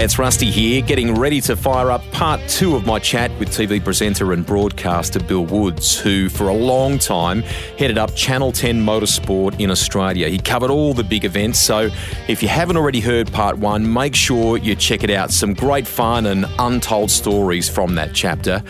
[0.00, 3.82] It's Rusty here, getting ready to fire up part two of my chat with TV
[3.82, 7.42] presenter and broadcaster Bill Woods, who for a long time
[7.76, 10.28] headed up Channel 10 Motorsport in Australia.
[10.28, 11.90] He covered all the big events, so
[12.28, 15.32] if you haven't already heard part one, make sure you check it out.
[15.32, 18.62] Some great fun and untold stories from that chapter.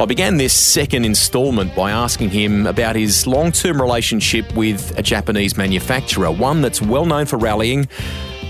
[0.00, 5.02] I began this second instalment by asking him about his long term relationship with a
[5.02, 7.88] Japanese manufacturer, one that's well known for rallying,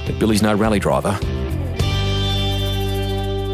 [0.06, 1.20] but Billy's no rally driver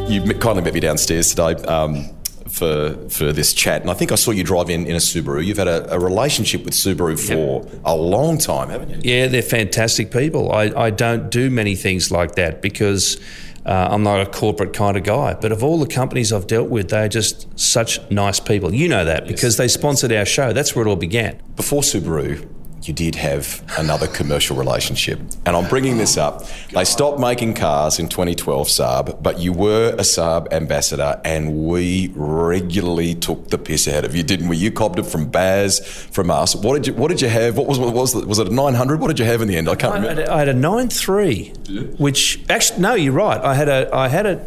[0.09, 2.09] you kindly met me downstairs today um,
[2.49, 5.45] for for this chat, and I think I saw you drive in in a Subaru.
[5.45, 7.81] You've had a, a relationship with Subaru for yep.
[7.85, 9.01] a long time, haven't you?
[9.03, 10.53] Yeah, they're fantastic people.
[10.53, 13.21] I, I don't do many things like that because.
[13.67, 16.71] Uh, I'm not a corporate kind of guy, but of all the companies I've dealt
[16.71, 18.73] with, they're just such nice people.
[18.73, 19.31] You know that yes.
[19.31, 20.55] because they sponsored our show.
[20.55, 21.39] That's where it all began.
[21.55, 22.49] Before Subaru,
[22.83, 25.21] you did have another commercial relationship.
[25.47, 26.45] And I'm bringing this up.
[26.73, 32.13] They stopped making cars in 2012, Saab, but you were a Saab ambassador, and we
[32.15, 34.57] regularly took the piss out of you, didn't we?
[34.57, 36.55] You copped it from Baz, from us.
[36.55, 37.57] What did you What did you have?
[37.57, 39.01] What was what was was it a 900?
[39.01, 39.69] What did you have in the end?
[39.69, 40.31] I can't remember.
[40.31, 43.41] I had a 9.3, which actually no, you're right.
[43.41, 44.45] I had a I had a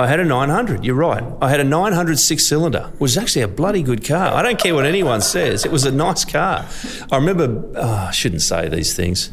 [0.00, 0.84] I had a 900.
[0.84, 1.24] You're right.
[1.42, 2.90] I had a 900 six cylinder.
[2.94, 4.32] It was actually a bloody good car.
[4.32, 5.64] I don't care what anyone says.
[5.64, 6.66] It was a nice car.
[7.10, 7.64] I remember.
[7.76, 9.32] Oh, I shouldn't say these things.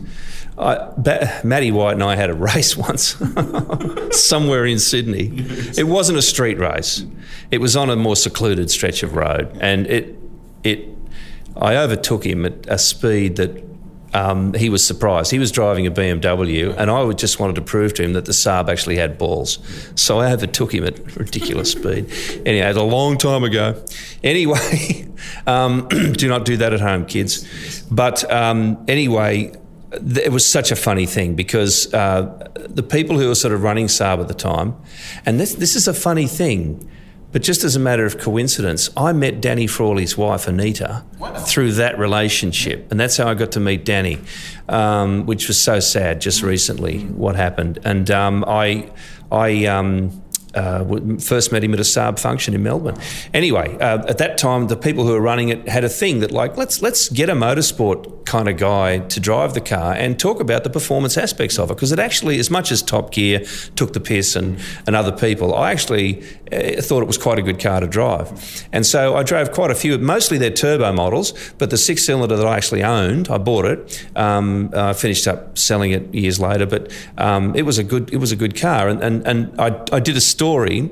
[0.58, 3.16] I, ba- Matty White and I had a race once
[4.12, 5.32] somewhere in Sydney.
[5.78, 7.06] It wasn't a street race.
[7.52, 10.16] It was on a more secluded stretch of road, and it
[10.64, 10.90] it.
[11.58, 13.64] I overtook him at a speed that
[14.16, 15.30] um, he was surprised.
[15.30, 18.32] He was driving a BMW, and I just wanted to prove to him that the
[18.32, 19.60] Saab actually had balls.
[19.96, 22.10] So I overtook him at ridiculous speed.
[22.46, 23.84] Anyway, it's a long time ago.
[24.24, 25.10] Anyway,
[25.48, 27.84] um, do not do that at home, kids.
[27.92, 29.52] But um, anyway,
[29.92, 33.88] it was such a funny thing because uh, the people who were sort of running
[33.88, 34.76] Saab at the time,
[35.26, 36.90] and this, this is a funny thing
[37.36, 41.34] but just as a matter of coincidence, I met Danny Frawley's wife, Anita, wow.
[41.34, 42.90] through that relationship.
[42.90, 44.20] And that's how I got to meet Danny,
[44.70, 47.80] um, which was so sad just recently, what happened.
[47.84, 48.90] And um, I,
[49.34, 50.24] I, um,
[50.56, 52.98] uh, first met him at a Saab function in Melbourne.
[53.34, 56.32] Anyway, uh, at that time, the people who were running it had a thing that
[56.32, 60.40] like let's let's get a motorsport kind of guy to drive the car and talk
[60.40, 63.44] about the performance aspects of it because it actually, as much as Top Gear
[63.76, 67.44] took the piss and and other people, I actually uh, thought it was quite a
[67.44, 68.68] good car to drive.
[68.72, 72.36] And so I drove quite a few, mostly their turbo models, but the six cylinder
[72.36, 74.08] that I actually owned, I bought it.
[74.16, 78.18] Um, I finished up selling it years later, but um, it was a good it
[78.18, 80.45] was a good car, and and, and I, I did a story.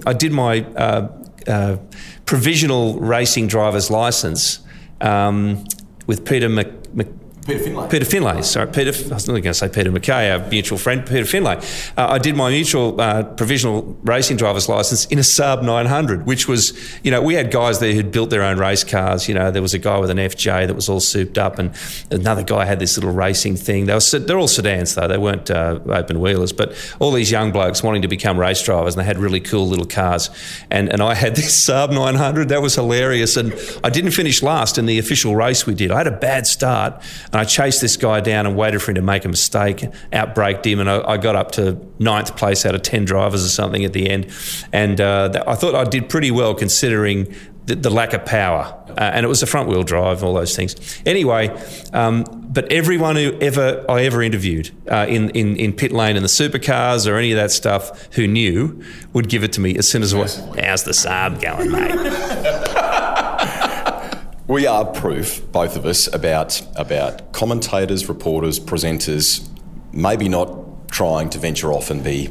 [0.05, 1.07] I did my uh,
[1.47, 1.77] uh,
[2.25, 4.59] provisional racing driver's license
[5.01, 5.63] um,
[6.07, 7.07] with Peter Mc, Mc,
[7.45, 7.89] Peter Finlay.
[7.89, 8.41] Peter Finlay.
[8.41, 8.91] Sorry, Peter.
[9.11, 11.57] I was not going to say Peter McKay, our mutual friend, Peter Finlay.
[11.97, 16.47] Uh, I did my mutual uh, provisional racing driver's license in a Saab 900, which
[16.47, 19.27] was, you know, we had guys there who'd built their own race cars.
[19.27, 21.75] You know, there was a guy with an FJ that was all souped up, and
[22.11, 23.87] another guy had this little racing thing.
[23.87, 26.53] They were, they're all sedans though; they weren't uh, open wheelers.
[26.53, 29.67] But all these young blokes wanting to become race drivers, and they had really cool
[29.67, 30.29] little cars.
[30.71, 32.49] And and I had this Saab 900.
[32.49, 33.35] That was hilarious.
[33.35, 33.53] And
[33.83, 35.91] I didn't finish last in the official race we did.
[35.91, 37.01] I had a bad start
[37.33, 39.77] and I chased this guy down and waited for him to make a mistake,
[40.11, 43.49] outbraked him, and I, I got up to ninth place out of 10 drivers or
[43.49, 44.31] something at the end.
[44.71, 47.33] And uh, I thought I did pretty well considering
[47.65, 48.79] the, the lack of power.
[48.89, 51.01] Uh, and it was a front wheel drive and all those things.
[51.07, 51.49] Anyway,
[51.91, 56.21] um, but everyone who ever I ever interviewed uh, in, in, in pit lane in
[56.21, 58.83] the supercars or any of that stuff who knew
[59.13, 62.89] would give it to me as soon as I was, how's the Saab going, mate?
[64.47, 69.47] We are proof, both of us, about about commentators, reporters, presenters,
[69.93, 72.29] maybe not trying to venture off and be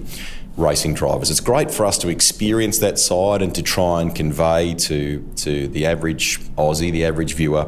[0.59, 1.31] racing drivers.
[1.31, 5.69] It's great for us to experience that side and to try and convey to to
[5.69, 7.65] the average Aussie, the average viewer,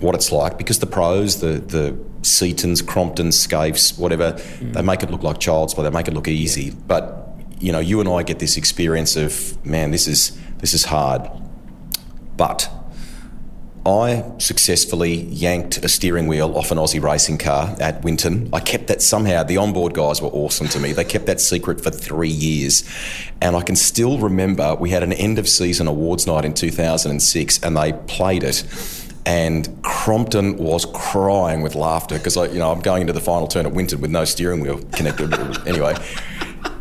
[0.00, 0.56] what it's like.
[0.56, 1.92] Because the pros, the the
[2.22, 4.72] Setons, Cromptons, Skaifes, whatever, mm.
[4.72, 5.84] they make it look like child's play.
[5.84, 6.70] They make it look easy.
[6.70, 10.86] But you know, you and I get this experience of man, this is this is
[10.86, 11.28] hard.
[12.38, 12.70] But
[13.86, 18.48] I successfully yanked a steering wheel off an Aussie racing car at Winton.
[18.52, 19.42] I kept that somehow.
[19.42, 20.92] The onboard guys were awesome to me.
[20.92, 22.82] They kept that secret for three years.
[23.42, 27.62] And I can still remember we had an end of season awards night in 2006
[27.62, 28.64] and they played it.
[29.26, 33.64] and Crompton was crying with laughter because you know I'm going into the final turn
[33.64, 35.32] at Winton with no steering wheel connected.
[35.66, 35.94] anyway,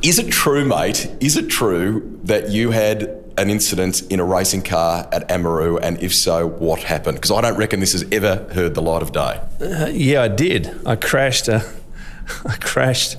[0.02, 1.10] is it true, mate?
[1.22, 6.02] Is it true that you had an incident in a racing car at Amaroo, and
[6.02, 7.18] if so, what happened?
[7.18, 9.42] Because I don't reckon this has ever heard the light of day.
[9.62, 10.72] Uh, yeah, I did.
[10.86, 11.66] I crashed a,
[12.46, 13.18] I crashed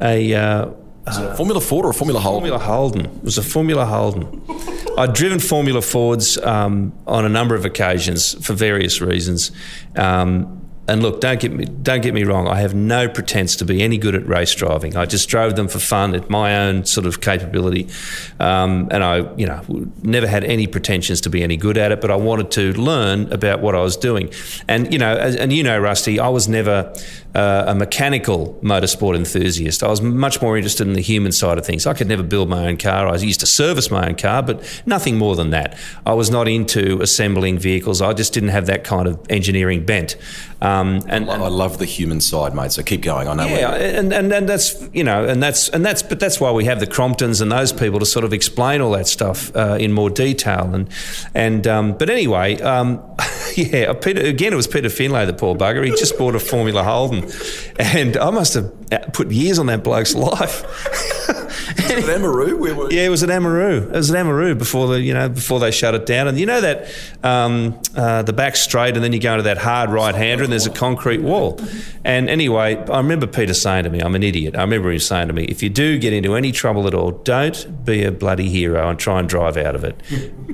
[0.00, 0.34] a.
[0.34, 0.70] Uh,
[1.06, 2.40] uh, Formula Ford or a Formula Holden?
[2.40, 3.04] Formula Holden.
[3.04, 4.40] It was a Formula Holden.
[4.96, 9.52] I'd driven Formula Fords um, on a number of occasions for various reasons.
[9.96, 12.46] Um, and look, don't get me don't get me wrong.
[12.46, 14.96] I have no pretense to be any good at race driving.
[14.96, 17.88] I just drove them for fun at my own sort of capability,
[18.38, 19.62] um, and I, you know,
[20.02, 22.00] never had any pretensions to be any good at it.
[22.00, 24.30] But I wanted to learn about what I was doing,
[24.68, 26.94] and you know, and you know, Rusty, I was never
[27.34, 29.82] uh, a mechanical motorsport enthusiast.
[29.82, 31.86] I was much more interested in the human side of things.
[31.86, 33.08] I could never build my own car.
[33.08, 35.76] I used to service my own car, but nothing more than that.
[36.06, 38.00] I was not into assembling vehicles.
[38.00, 40.16] I just didn't have that kind of engineering bent.
[40.60, 42.72] Um, and, I love the human side, mate.
[42.72, 43.28] So keep going.
[43.28, 43.46] I know.
[43.46, 46.64] Yeah, and, and and that's you know, and that's and that's but that's why we
[46.64, 49.92] have the Cromptons and those people to sort of explain all that stuff uh, in
[49.92, 50.74] more detail.
[50.74, 50.88] And
[51.34, 53.02] and um, but anyway, um,
[53.72, 54.52] yeah, Peter again.
[54.52, 55.84] It was Peter Finlay, the poor bugger.
[55.84, 57.30] He just bought a Formula Holden,
[57.78, 58.72] and I must have
[59.12, 60.64] put years on that bloke's life.
[61.76, 62.92] It Amaroo?
[62.92, 63.84] Yeah, it was at Amaroo.
[63.84, 66.28] It was at Amaroo before the you know before they shut it down.
[66.28, 66.88] And you know that
[67.22, 70.52] um, uh, the back straight, and then you go into that hard right hander, and
[70.52, 71.60] there's a concrete wall.
[72.04, 75.28] And anyway, I remember Peter saying to me, "I'm an idiot." I remember him saying
[75.28, 78.48] to me, "If you do get into any trouble at all, don't be a bloody
[78.48, 79.96] hero and try and drive out of it.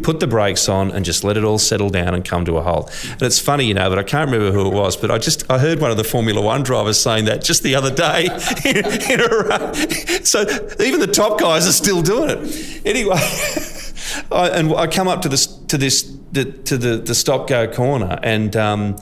[0.03, 2.63] Put the brakes on and just let it all settle down and come to a
[2.63, 5.19] halt." And it's funny, you know, but I can't remember who it was, but I
[5.19, 8.27] just I heard one of the Formula One drivers saying that just the other day
[8.65, 8.77] in,
[9.11, 10.43] in a So
[10.81, 12.87] even the top guys are still doing it.
[12.87, 13.17] Anyway,
[14.33, 16.03] I, and I come up to this to this
[16.33, 18.57] the, to the the stop go corner and.
[18.57, 18.97] Um,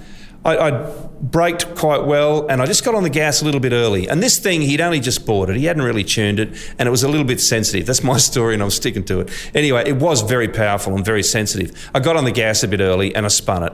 [0.44, 3.72] I, I, braked quite well and I just got on the gas a little bit
[3.72, 4.08] early.
[4.08, 5.56] And this thing, he'd only just bought it.
[5.56, 7.86] He hadn't really tuned it and it was a little bit sensitive.
[7.86, 9.50] That's my story and I'm sticking to it.
[9.52, 11.90] Anyway, it was very powerful and very sensitive.
[11.92, 13.72] I got on the gas a bit early and I spun it.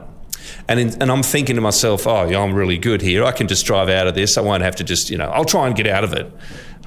[0.67, 3.23] And, in, and I'm thinking to myself, oh, yeah, I'm really good here.
[3.23, 4.37] I can just drive out of this.
[4.37, 6.31] I won't have to just, you know, I'll try and get out of it.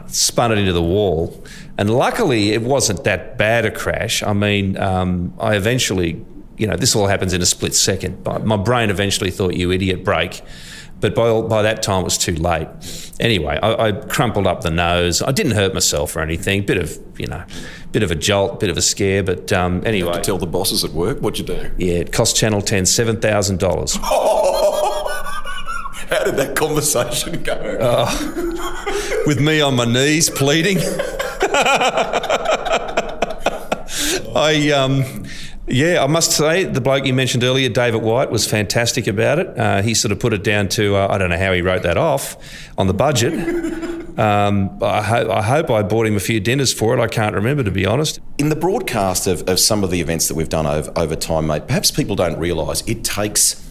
[0.07, 1.45] Spun it into the wall.
[1.77, 4.23] And luckily, it wasn't that bad a crash.
[4.23, 6.25] I mean, um, I eventually,
[6.57, 8.25] you know, this all happens in a split second.
[8.25, 10.43] but My brain eventually thought, you idiot, brake.
[11.01, 12.69] But by, by that time, it was too late.
[13.21, 15.23] Anyway, I, I crumpled up the nose.
[15.23, 16.67] I didn't hurt myself or anything.
[16.67, 17.45] Bit of, you know,
[17.93, 19.23] bit of a jolt, bit of a scare.
[19.23, 20.15] But um, anyway.
[20.15, 21.19] to tell the bosses at work?
[21.21, 21.71] What'd you do?
[21.79, 23.99] Yeah, it cost Channel 10 $7,000.
[26.09, 27.53] How did that conversation go?
[27.53, 28.11] Uh,
[29.27, 30.79] with me on my knees pleading.
[34.35, 35.25] I um,
[35.69, 39.59] yeah, I must say the bloke you mentioned earlier, David White, was fantastic about it.
[39.59, 41.83] Uh, he sort of put it down to uh, I don't know how he wrote
[41.83, 42.37] that off
[42.77, 43.87] on the budget.
[44.19, 47.01] Um, I, ho- I, hope I bought him a few dinners for it.
[47.01, 48.19] I can't remember to be honest.
[48.37, 51.47] In the broadcast of, of some of the events that we've done over, over time,
[51.47, 53.65] mate, perhaps people don't realise it takes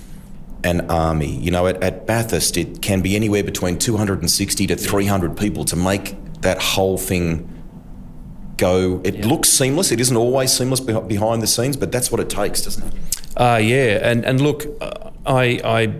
[0.64, 1.36] an army.
[1.36, 5.76] You know, at, at Bathurst, it can be anywhere between 260 to 300 people to
[5.76, 7.57] make that whole thing
[8.58, 9.02] go.
[9.04, 9.28] It yeah.
[9.28, 9.92] looks seamless.
[9.92, 12.94] It isn't always seamless behind the scenes, but that's what it takes, doesn't it?
[13.38, 14.66] Uh, yeah, and and look,
[15.26, 15.94] I I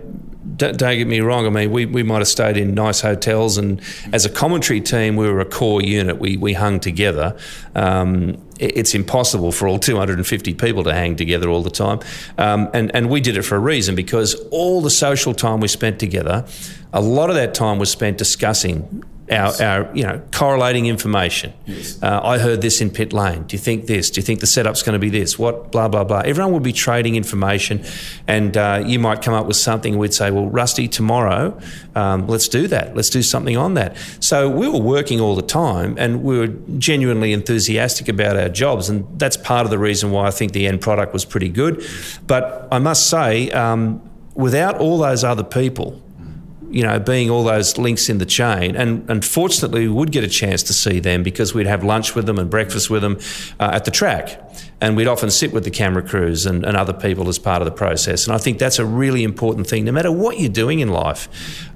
[0.56, 1.46] don't, don't, get me wrong.
[1.46, 3.80] I mean, we, we might have stayed in nice hotels, and
[4.12, 6.18] as a commentary team, we were a core unit.
[6.18, 7.36] We, we hung together.
[7.74, 12.00] Um, it's impossible for all 250 people to hang together all the time.
[12.38, 15.68] Um, and, and we did it for a reason because all the social time we
[15.68, 16.44] spent together,
[16.92, 21.52] a lot of that time was spent discussing our, our you know correlating information.
[21.66, 22.02] Yes.
[22.02, 23.44] Uh, I heard this in pit lane.
[23.44, 24.10] Do you think this?
[24.10, 25.38] Do you think the setup's going to be this?
[25.38, 26.20] What blah blah blah.
[26.24, 27.84] Everyone would be trading information,
[28.26, 29.98] and uh, you might come up with something.
[29.98, 31.58] We'd say, well, Rusty, tomorrow,
[31.94, 32.96] um, let's do that.
[32.96, 33.96] Let's do something on that.
[34.20, 38.88] So we were working all the time, and we were genuinely enthusiastic about our jobs,
[38.88, 41.84] and that's part of the reason why I think the end product was pretty good.
[42.26, 44.02] But I must say, um,
[44.34, 46.00] without all those other people
[46.70, 48.76] you know, being all those links in the chain.
[48.76, 52.26] And unfortunately, we would get a chance to see them because we'd have lunch with
[52.26, 53.18] them and breakfast with them
[53.58, 54.42] uh, at the track.
[54.80, 57.66] And we'd often sit with the camera crews and, and, other people as part of
[57.66, 58.26] the process.
[58.26, 61.28] And I think that's a really important thing, no matter what you're doing in life,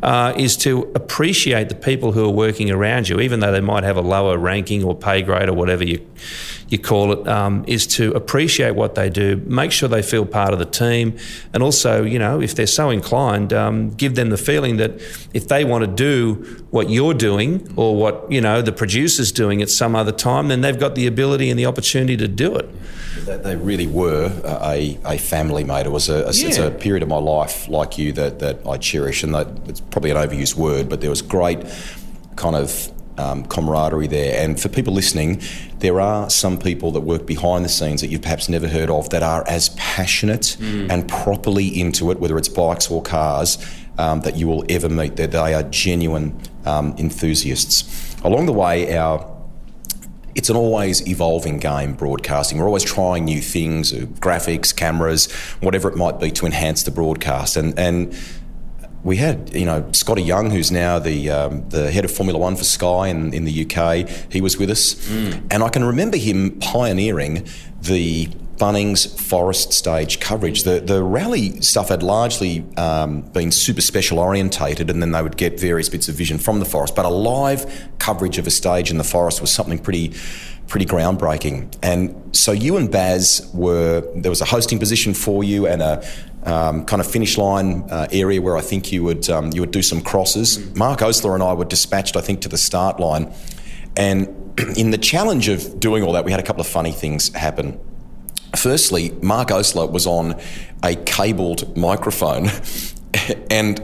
[0.05, 3.83] uh, is to appreciate the people who are working around you, even though they might
[3.83, 6.07] have a lower ranking or pay grade or whatever you
[6.73, 10.55] you call it, um, is to appreciate what they do, make sure they feel part
[10.55, 11.15] of the team,
[11.53, 14.93] and also, you know, if they're so inclined, um, give them the feeling that
[15.35, 19.61] if they want to do what you're doing or what you know the producer's doing
[19.61, 22.69] at some other time, then they've got the ability and the opportunity to do it.
[23.27, 25.85] They really were a, a family, mate.
[25.85, 26.49] It was a, a, yeah.
[26.49, 29.81] it's a period of my life like you that, that I cherish, and that it's
[29.81, 31.61] probably an overused word, but there was great
[32.37, 34.43] kind of um, camaraderie there.
[34.43, 35.41] And for people listening,
[35.79, 39.11] there are some people that work behind the scenes that you've perhaps never heard of
[39.11, 40.91] that are as passionate mm.
[40.91, 43.59] and properly into it, whether it's bikes or cars,
[43.99, 45.17] um, that you will ever meet.
[45.17, 48.17] That they are genuine um, enthusiasts.
[48.25, 49.29] Along the way, our
[50.35, 52.59] it's an always evolving game, broadcasting.
[52.59, 56.91] We're always trying new things, uh, graphics, cameras, whatever it might be to enhance the
[56.91, 57.57] broadcast.
[57.57, 58.17] And, and
[59.05, 62.57] we had, you know, Scotty Young, who's now the um, the head of Formula One
[62.57, 64.09] for Sky in, in the UK.
[64.31, 65.43] He was with us, mm.
[65.51, 67.47] and I can remember him pioneering
[67.81, 70.63] the Bunnings Forest Stage coverage.
[70.63, 75.37] The the rally stuff had largely um, been super special orientated, and then they would
[75.37, 76.95] get various bits of vision from the forest.
[76.95, 80.13] But a live coverage of a stage in the forest was something pretty
[80.69, 81.75] pretty groundbreaking.
[81.83, 86.07] And so you and Baz were there was a hosting position for you and a
[86.45, 89.71] um, kind of finish line uh, area where I think you would um, you would
[89.71, 90.59] do some crosses.
[90.75, 93.33] Mark Oastler and I were dispatched, I think, to the start line,
[93.97, 94.29] and
[94.77, 97.79] in the challenge of doing all that, we had a couple of funny things happen.
[98.57, 100.39] Firstly, Mark Oastler was on
[100.83, 102.49] a cabled microphone
[103.51, 103.81] and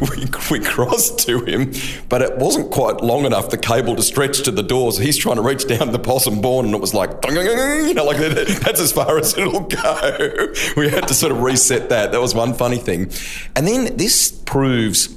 [0.00, 1.72] we, we crossed to him,
[2.08, 4.98] but it wasn't quite long enough, the cable to stretch to the doors.
[4.98, 8.16] He's trying to reach down the possum born, and it was like, you know, like
[8.60, 10.54] that's as far as it'll go.
[10.76, 12.12] We had to sort of reset that.
[12.12, 13.10] That was one funny thing.
[13.56, 15.14] And then this proves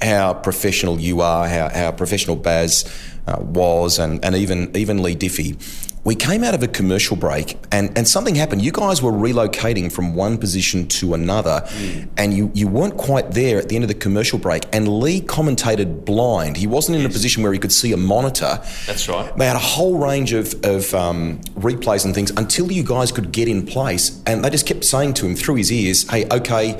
[0.00, 2.84] how professional you are, how, how professional Baz
[3.26, 5.56] uh, was, and, and even, even Leigh Diffey
[6.04, 8.62] we came out of a commercial break and, and something happened.
[8.62, 12.08] You guys were relocating from one position to another mm.
[12.18, 14.64] and you, you weren't quite there at the end of the commercial break.
[14.72, 16.58] And Leigh commentated blind.
[16.58, 18.60] He wasn't in a position where he could see a monitor.
[18.86, 19.34] That's right.
[19.36, 23.32] They had a whole range of, of um, replays and things until you guys could
[23.32, 24.22] get in place.
[24.26, 26.74] And they just kept saying to him through his ears, hey, okay,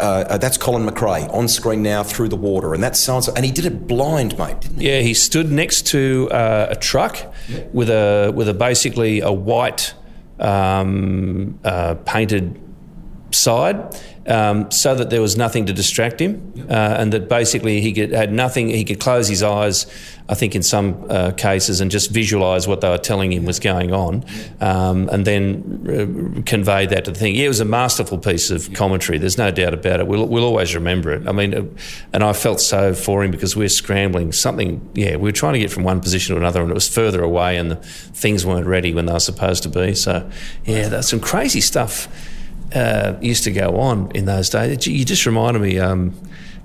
[0.00, 3.28] uh, uh, that's Colin McRae on screen now through the water, and that sounds.
[3.28, 4.56] And he did it blind, mate.
[4.76, 4.88] He?
[4.88, 7.64] Yeah, he stood next to uh, a truck yeah.
[7.72, 9.94] with a with a basically a white
[10.38, 12.60] um, uh, painted
[13.30, 13.94] side,
[14.26, 18.10] um, so that there was nothing to distract him, uh, and that basically he could,
[18.12, 18.68] had nothing.
[18.68, 19.86] He could close his eyes,
[20.28, 23.60] I think, in some uh, cases, and just visualise what they were telling him was
[23.60, 24.24] going on,
[24.60, 27.34] um, and then uh, convey that to the thing.
[27.34, 29.18] Yeah, it was a masterful piece of commentary.
[29.18, 30.06] There's no doubt about it.
[30.06, 31.28] We'll, we'll always remember it.
[31.28, 31.64] I mean, uh,
[32.12, 34.88] and I felt so for him because we we're scrambling something.
[34.94, 37.22] Yeah, we were trying to get from one position to another, and it was further
[37.22, 39.94] away, and the things weren't ready when they were supposed to be.
[39.94, 40.28] So,
[40.64, 42.08] yeah, that's some crazy stuff
[42.74, 44.86] uh, used to go on in those days.
[44.86, 45.78] You just reminded me.
[45.78, 46.14] Um,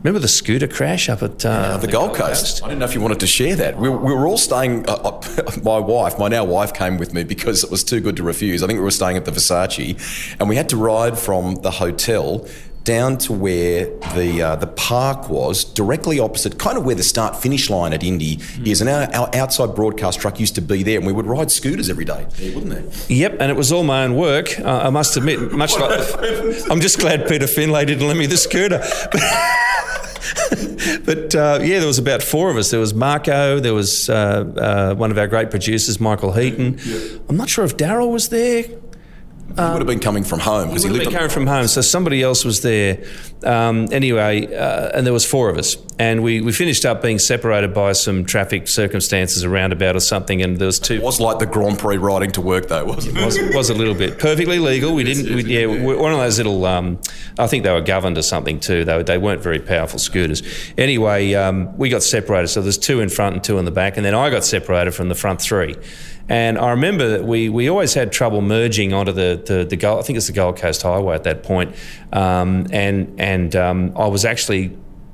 [0.03, 2.43] remember the scooter crash up at uh, the, the, Gold Coast?
[2.43, 2.63] Coast?
[2.63, 3.77] I didn't know if you wanted to share that.
[3.77, 4.88] We, we were all staying.
[4.88, 5.22] Uh,
[5.63, 8.63] my wife, my now wife, came with me because it was too good to refuse.
[8.63, 11.72] I think we were staying at the Versace, and we had to ride from the
[11.72, 12.48] hotel
[12.84, 13.86] down to where
[14.16, 18.04] the uh, the park was, directly opposite, kind of where the start finish line at
[18.04, 18.68] Indy mm.
[18.68, 18.82] is.
[18.82, 21.90] And our, our, outside broadcast truck used to be there, and we would ride scooters
[21.90, 23.10] every day, wouldn't it?
[23.10, 24.60] Yep, and it was all my own work.
[24.60, 25.92] Uh, I must admit, much like
[26.70, 28.80] I'm just glad Peter Finlay didn't lend me the scooter.
[31.06, 32.72] but uh, yeah, there was about four of us.
[32.72, 36.80] There was Marco, there was uh, uh, one of our great producers, Michael Heaton.
[37.30, 38.66] I'm not sure if Daryl was there.
[39.55, 41.05] He would have been coming from home because he, he lived.
[41.05, 43.03] Been coming from home, so somebody else was there.
[43.43, 47.20] Um, anyway, uh, and there was four of us, and we, we finished up being
[47.20, 50.96] separated by some traffic circumstances, a roundabout or something, and there was two.
[50.96, 53.25] It was like the Grand Prix riding to work, though, wasn't it?
[53.25, 54.93] Was, was a little bit perfectly legal.
[54.93, 55.36] We didn't.
[55.36, 56.65] We, yeah, one of those little.
[56.65, 57.00] Um,
[57.39, 58.86] I think they were governed or something too.
[58.86, 60.43] They they weren't very powerful scooters.
[60.77, 62.50] Anyway, um, we got separated.
[62.50, 64.91] So there's two in front and two in the back, and then I got separated
[64.91, 65.75] from the front three.
[66.32, 70.02] And I remember that we, we always had trouble merging onto the, the, the I
[70.02, 71.76] think it's the Gold Coast Highway at that point.
[72.14, 74.72] Um, and and um, I was actually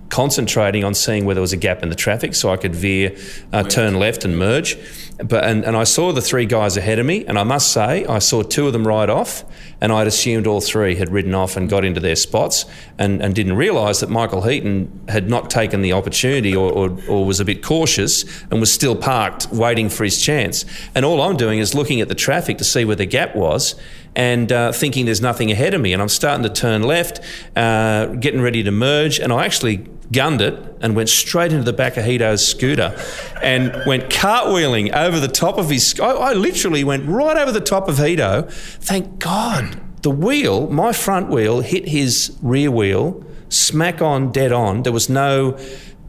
[0.10, 3.16] concentrating on seeing where there was a gap in the traffic so I could veer,
[3.52, 4.78] uh, turn left and merge.
[5.18, 8.06] But and, and I saw the three guys ahead of me, and I must say
[8.06, 9.44] I saw two of them ride off,
[9.82, 12.66] and I'd assumed all three had ridden off and got into their spots,
[13.00, 17.26] and, and didn't realise that Michael Heaton had not taken the opportunity or, or, or
[17.26, 20.66] was a bit cautious and was still parked waiting for his chance.
[20.94, 23.74] And all I'm doing is looking at the traffic to see where the gap was,
[24.18, 25.94] and uh, thinking there's nothing ahead of me.
[25.94, 27.22] And I'm starting to turn left,
[27.56, 31.74] uh, getting ready to merge, and I actually gunned it and went straight into the
[31.74, 32.98] back of Heato's scooter
[33.42, 36.00] and went cartwheeling over the top of his.
[36.00, 38.52] I, I literally went right over the top of Heato.
[38.52, 39.80] Thank God.
[40.02, 44.84] The wheel, my front wheel, hit his rear wheel, smack on, dead on.
[44.84, 45.58] There was no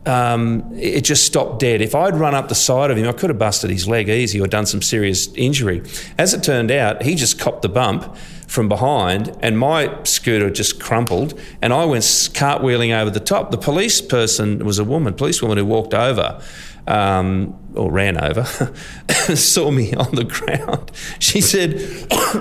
[0.08, 1.82] um, it just stopped dead.
[1.82, 4.40] If I'd run up the side of him, I could have busted his leg easy
[4.40, 5.82] or done some serious injury.
[6.16, 10.80] As it turned out, he just copped the bump from behind, and my scooter just
[10.80, 13.50] crumpled, and I went cartwheeling over the top.
[13.50, 16.42] The police person was a woman, policewoman who walked over.
[16.86, 18.44] Um, or ran over,
[19.34, 20.90] saw me on the ground.
[21.18, 21.78] She said,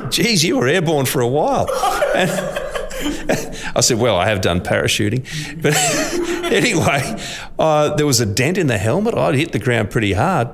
[0.09, 1.67] Geez, you were airborne for a while.
[2.15, 2.31] And
[3.75, 5.25] I said, Well, I have done parachuting.
[5.61, 5.75] But
[6.51, 7.15] anyway,
[7.59, 9.15] uh, there was a dent in the helmet.
[9.15, 10.49] I'd hit the ground pretty hard.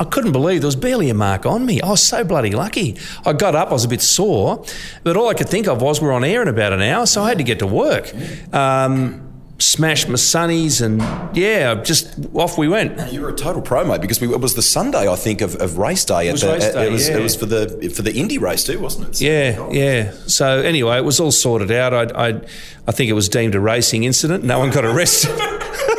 [0.00, 1.80] I couldn't believe there was barely a mark on me.
[1.80, 2.96] I was so bloody lucky.
[3.26, 4.64] I got up, I was a bit sore,
[5.02, 7.22] but all I could think of was we're on air in about an hour, so
[7.22, 8.12] I had to get to work.
[8.54, 9.27] Um,
[9.58, 11.00] smashed my sunnies and
[11.36, 13.12] yeah, just off we went.
[13.12, 15.56] You were a total pro, mate, because we, it was the Sunday, I think, of,
[15.56, 16.28] of race day.
[16.28, 17.18] It was the, race day, it was, yeah.
[17.18, 19.20] it was for the for the Indy race too, wasn't it?
[19.20, 20.12] Yeah, yeah.
[20.26, 21.92] So anyway, it was all sorted out.
[21.92, 22.40] I, I,
[22.86, 24.44] I think it was deemed a racing incident.
[24.44, 25.30] No one got arrested.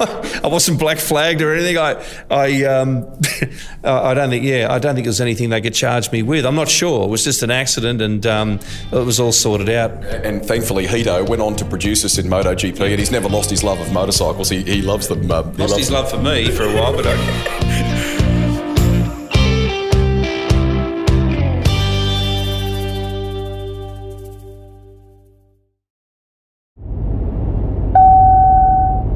[0.44, 1.78] I wasn't black flagged or anything.
[1.78, 3.06] I, I, um,
[3.84, 4.44] I don't think.
[4.44, 6.44] Yeah, I don't think there was anything they could charge me with.
[6.46, 7.04] I'm not sure.
[7.04, 8.60] It was just an accident, and um,
[8.92, 9.92] it was all sorted out.
[10.04, 13.62] And thankfully, Heato went on to produce us in MotoGP, and he's never lost his
[13.62, 14.48] love of motorcycles.
[14.48, 15.30] He, he loves them.
[15.30, 17.90] Uh, he Lost loves his love for me for a while, but okay.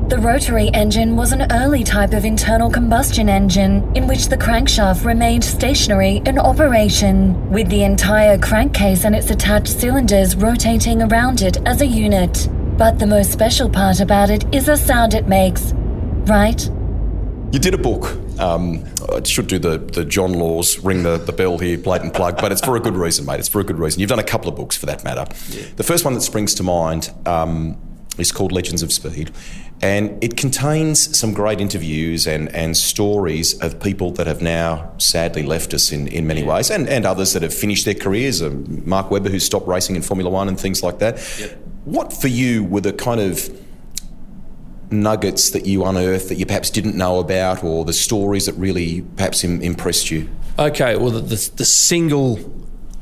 [0.08, 5.04] The rotary engine was an early type of internal combustion engine in which the crankshaft
[5.04, 11.58] remained stationary in operation, with the entire crankcase and its attached cylinders rotating around it
[11.66, 12.48] as a unit.
[12.78, 15.74] But the most special part about it is the sound it makes.
[15.74, 16.58] Right?
[17.52, 18.16] You did a book.
[18.40, 22.40] Um, I should do the, the John Laws, ring the, the bell here, blatant plug,
[22.40, 23.40] but it's for a good reason, mate.
[23.40, 24.00] It's for a good reason.
[24.00, 25.26] You've done a couple of books for that matter.
[25.76, 27.76] The first one that springs to mind um,
[28.16, 29.32] is called Legends of Speed,
[29.80, 35.42] and it contains some great interviews and, and stories of people that have now sadly
[35.42, 38.42] left us in, in many ways, and, and others that have finished their careers.
[38.42, 41.18] Um, Mark Webber, who stopped racing in Formula One and things like that.
[41.84, 43.48] What for you were the kind of
[44.90, 49.02] nuggets that you unearthed that you perhaps didn't know about, or the stories that really
[49.16, 50.28] perhaps Im- impressed you?
[50.58, 52.40] Okay, well, the, the, the single,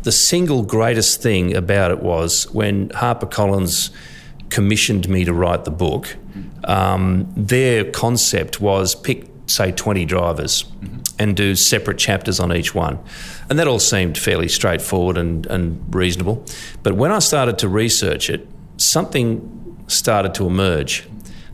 [0.03, 3.91] the single greatest thing about it was when HarperCollins
[4.57, 6.17] commissioned me to write the book.
[6.65, 10.65] Um, their concept was pick, say, twenty drivers
[11.19, 12.99] and do separate chapters on each one,
[13.51, 16.43] and that all seemed fairly straightforward and, and reasonable.
[16.83, 21.07] But when I started to research it, something started to emerge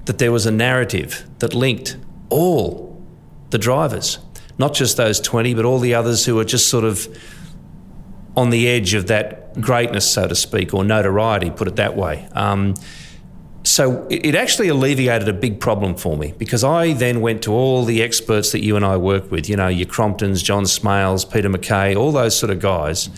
[0.05, 1.97] that there was a narrative that linked
[2.29, 3.03] all
[3.51, 4.21] the drivers,
[4.59, 7.09] not just those 20, but all the others who were just sort of
[8.37, 12.27] on the edge of that greatness, so to speak, or notoriety, put it that way.
[12.33, 12.75] Um,
[13.65, 17.53] so it, it actually alleviated a big problem for me because I then went to
[17.53, 21.31] all the experts that you and I work with, you know, your Cromptons, John Smailes,
[21.31, 23.09] Peter McKay, all those sort of guys.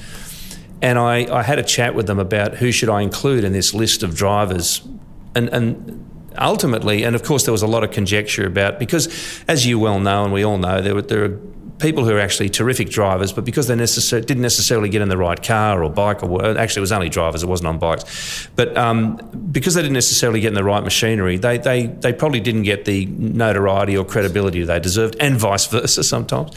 [0.83, 3.73] And I, I had a chat with them about who should I include in this
[3.73, 4.87] list of drivers.
[5.35, 9.67] And, and ultimately, and of course, there was a lot of conjecture about because, as
[9.67, 11.41] you well know, and we all know, there were there are
[11.85, 15.19] people who are actually terrific drivers, but because they necessar- didn't necessarily get in the
[15.19, 18.49] right car or bike, or actually, it was only drivers; it wasn't on bikes.
[18.57, 19.17] But um,
[19.53, 22.87] because they didn't necessarily get in the right machinery, they they they probably didn't get
[22.87, 26.53] the notoriety or credibility they deserved, and vice versa sometimes.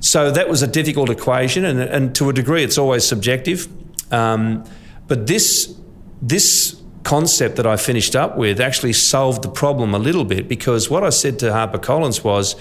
[0.00, 3.68] So that was a difficult equation, and and to a degree, it's always subjective.
[4.10, 4.64] Um,
[5.08, 5.76] but this
[6.22, 10.90] this concept that I finished up with actually solved the problem a little bit because
[10.90, 12.56] what I said to HarperCollins was,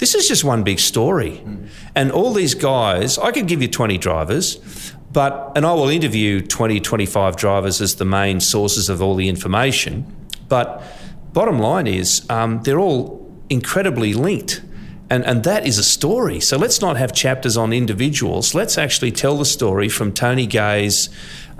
[0.00, 1.42] this is just one big story.
[1.94, 6.40] And all these guys, I could give you 20 drivers, but, and I will interview
[6.40, 10.06] 20, 25 drivers as the main sources of all the information.
[10.48, 10.82] But
[11.32, 14.62] bottom line is, um, they're all incredibly linked.
[15.10, 16.38] And, and that is a story.
[16.40, 18.54] So let's not have chapters on individuals.
[18.54, 21.10] Let's actually tell the story from Tony Gaze.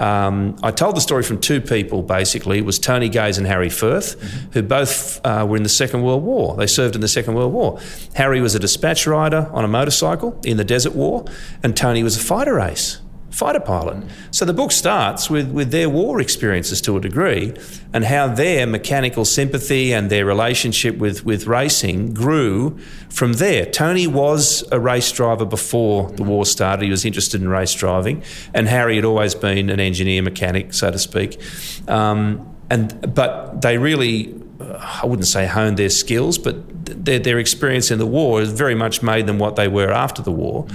[0.00, 2.56] Um, I told the story from two people basically.
[2.56, 4.52] It was Tony Gaze and Harry Firth, mm-hmm.
[4.52, 6.56] who both uh, were in the Second World War.
[6.56, 7.78] They served in the Second World War.
[8.14, 11.26] Harry was a dispatch rider on a motorcycle in the Desert War,
[11.62, 13.00] and Tony was a fighter ace.
[13.30, 14.04] Fighter pilot.
[14.30, 17.54] So the book starts with, with their war experiences to a degree
[17.92, 23.66] and how their mechanical sympathy and their relationship with, with racing grew from there.
[23.66, 26.84] Tony was a race driver before the war started.
[26.84, 30.90] He was interested in race driving, and Harry had always been an engineer mechanic, so
[30.90, 31.40] to speak.
[31.88, 37.90] Um, and but they really I wouldn't say honed their skills, but their, their experience
[37.90, 40.66] in the war has very much made them what they were after the war.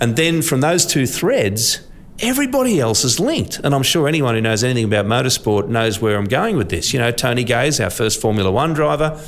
[0.00, 1.80] And then from those two threads,
[2.20, 3.60] everybody else is linked.
[3.62, 6.92] And I'm sure anyone who knows anything about motorsport knows where I'm going with this.
[6.92, 9.20] You know, Tony Gaze, our first Formula One driver,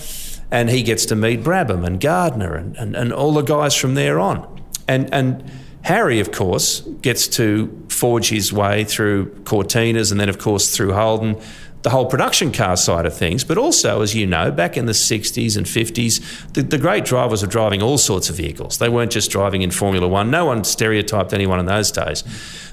[0.50, 3.94] and he gets to meet Brabham and Gardner and, and, and all the guys from
[3.94, 4.62] there on.
[4.88, 5.50] And, and
[5.82, 10.92] Harry, of course, gets to forge his way through Cortinas and then, of course, through
[10.92, 11.40] Holden
[11.82, 14.92] the whole production car side of things, but also, as you know, back in the
[14.92, 18.78] 60s and 50s, the, the, great drivers were driving all sorts of vehicles.
[18.78, 20.30] They weren't just driving in Formula One.
[20.30, 22.22] No one stereotyped anyone in those days.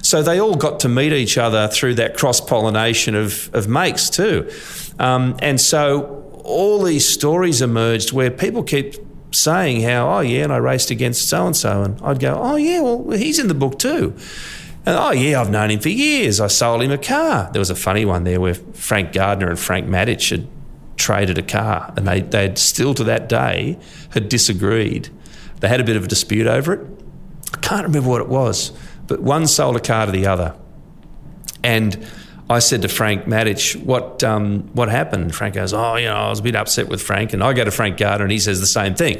[0.02, 4.10] So they all got to meet each other through that cross pollination of, of makes,
[4.10, 4.50] too.
[4.98, 8.94] Um, and so all these stories emerged where people keep
[9.30, 11.82] saying how, oh, yeah, and I raced against so and so.
[11.82, 14.14] And I'd go, oh, yeah, well, he's in the book too.
[14.88, 16.40] And, oh, yeah, I've known him for years.
[16.40, 17.50] I sold him a car.
[17.52, 20.48] There was a funny one there where Frank Gardner and Frank Matich had
[20.96, 23.78] traded a car and they, they'd still to that day
[24.12, 25.10] had disagreed.
[25.60, 26.86] They had a bit of a dispute over it.
[27.52, 28.72] I can't remember what it was,
[29.06, 30.56] but one sold a car to the other.
[31.62, 32.08] And
[32.48, 35.34] I said to Frank Matich, what, um, what happened?
[35.34, 37.34] Frank goes, oh, you know, I was a bit upset with Frank.
[37.34, 39.18] And I go to Frank Gardner and he says the same thing.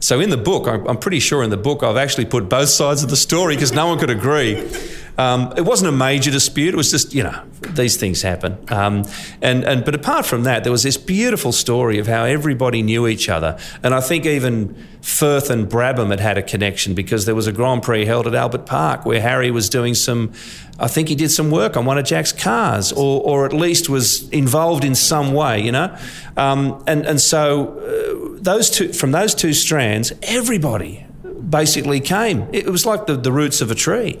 [0.00, 3.02] So in the book, I'm pretty sure in the book I've actually put both sides
[3.02, 4.70] of the story because no one could agree.
[5.18, 6.74] Um, it wasn't a major dispute.
[6.74, 8.56] It was just, you know, these things happen.
[8.68, 9.04] Um,
[9.42, 13.08] and, and, but apart from that, there was this beautiful story of how everybody knew
[13.08, 13.58] each other.
[13.82, 17.52] And I think even Firth and Brabham had had a connection because there was a
[17.52, 20.32] Grand Prix held at Albert Park where Harry was doing some,
[20.78, 23.88] I think he did some work on one of Jack's cars or, or at least
[23.88, 25.96] was involved in some way, you know.
[26.36, 31.04] Um, and, and so uh, those two, from those two strands, everybody
[31.48, 32.46] basically came.
[32.52, 34.20] It was like the, the roots of a tree.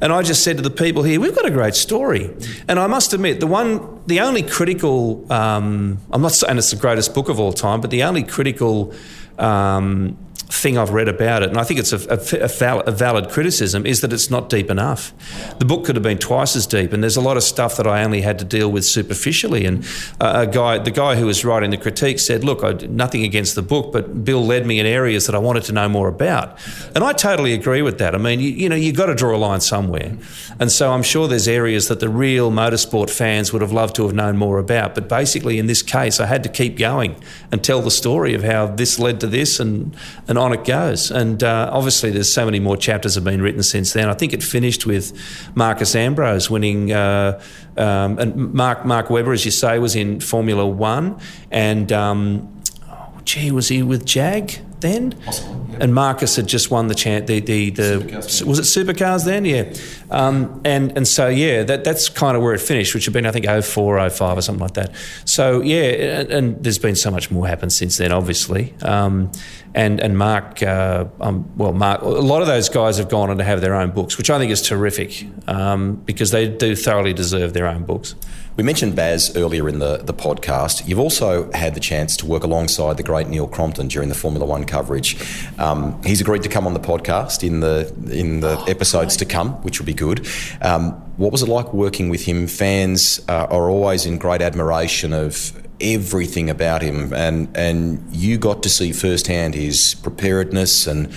[0.00, 2.30] And I just said to the people here, we've got a great story.
[2.68, 6.76] And I must admit, the one, the only critical, um, I'm not saying it's the
[6.76, 8.92] greatest book of all time, but the only critical
[9.38, 12.44] um, thing I've read about it, and I think it's a, a,
[12.86, 15.12] a, valid, criticism, is that it's not deep enough.
[15.58, 17.86] The book could have been twice as deep, and there's a lot of stuff that
[17.86, 19.64] I only had to deal with superficially.
[19.64, 19.84] And
[20.20, 23.56] uh, a guy, the guy who was writing the critique, said, "Look, I, nothing against
[23.56, 26.58] the book, but Bill led me in areas that I wanted to know more about."
[26.94, 28.14] And I totally agree with that.
[28.14, 30.16] I mean, you, you know, you've got to draw a line somewhere,
[30.60, 34.04] and so I'm sure there's areas that the real motorsport fans would have loved to
[34.04, 34.94] have known more about.
[34.94, 37.16] But basically, in this case, I had to keep going
[37.50, 39.96] and tell the story of how this led to this, and
[40.28, 41.10] and and on it goes.
[41.10, 44.08] And uh, obviously, there's so many more chapters have been written since then.
[44.08, 45.12] I think it finished with
[45.56, 47.40] Marcos Ambrose winning, uh,
[47.76, 51.18] um, and Mark Mark Webber, as you say, was in Formula One,
[51.50, 54.60] and um, oh, gee, was he with Jag?
[54.80, 55.78] then, yeah.
[55.80, 57.26] and Marcos had just won the chance.
[57.26, 59.44] The the, the was it supercars then?
[59.44, 59.72] Yeah,
[60.10, 63.26] um, and and so yeah, that that's kind of where it finished, which had been
[63.26, 64.94] I think 04, 05 or something like that.
[65.24, 68.74] So yeah, and, and there's been so much more happened since then, obviously.
[68.82, 69.30] Um,
[69.76, 73.36] and and Mark, uh, um, well, Mark, a lot of those guys have gone on
[73.38, 77.12] to have their own books, which I think is terrific um, because they do thoroughly
[77.12, 78.14] deserve their own books.
[78.56, 80.88] We mentioned Baz earlier in the, the podcast.
[80.88, 84.46] You've also had the chance to work alongside the great Neil Crompton during the Formula
[84.46, 85.18] One coverage.
[85.58, 89.26] Um, he's agreed to come on the podcast in the in the oh, episodes to
[89.26, 90.26] come, which will be good.
[90.62, 92.46] Um, what was it like working with him?
[92.46, 98.62] Fans uh, are always in great admiration of everything about him, and and you got
[98.62, 101.12] to see firsthand his preparedness and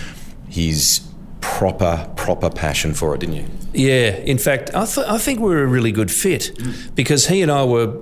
[0.48, 1.00] his
[1.40, 3.46] proper proper passion for it, didn't you?
[3.72, 4.16] Yeah.
[4.16, 6.50] In fact, I, th- I think we were a really good fit
[6.94, 7.94] because he and I were.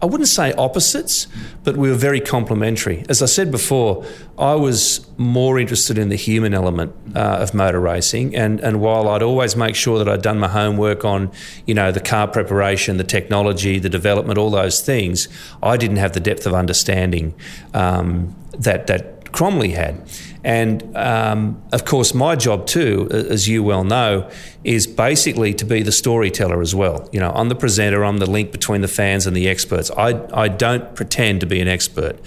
[0.00, 1.26] I wouldn't say opposites,
[1.64, 3.04] but we were very complementary.
[3.08, 4.06] As I said before,
[4.38, 9.08] I was more interested in the human element uh, of motor racing, and, and while
[9.08, 11.32] I'd always make sure that I'd done my homework on,
[11.66, 15.28] you know, the car preparation, the technology, the development, all those things,
[15.62, 17.34] I didn't have the depth of understanding
[17.74, 20.00] um, that that Cromley had.
[20.44, 24.30] And um, of course, my job too, as you well know,
[24.62, 27.08] is basically to be the storyteller as well.
[27.12, 29.90] You know, I'm the presenter, I'm the link between the fans and the experts.
[29.90, 32.20] I, I don't pretend to be an expert.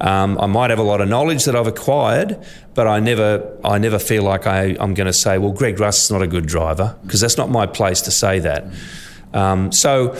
[0.00, 3.78] Um, I might have a lot of knowledge that I've acquired, but I never, I
[3.78, 6.46] never feel like I, I'm going to say, well, Greg Rust is not a good
[6.46, 8.66] driver, because that's not my place to say that.
[9.32, 10.14] Um, so